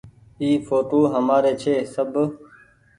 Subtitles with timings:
[0.41, 2.07] اي ڦوٽو همآري ڇي۔ سب۔